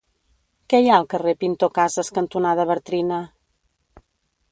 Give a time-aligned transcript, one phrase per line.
[0.73, 3.21] Què hi ha al carrer Pintor Casas cantonada Bartrina?